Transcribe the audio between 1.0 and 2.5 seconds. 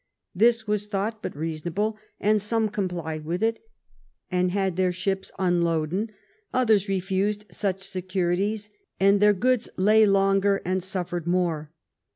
but reasonable, and